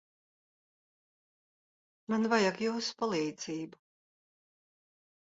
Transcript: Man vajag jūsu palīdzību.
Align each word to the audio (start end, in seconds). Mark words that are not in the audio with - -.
Man 2.13 2.25
vajag 2.31 2.57
jūsu 2.67 2.95
palīdzību. 3.03 3.81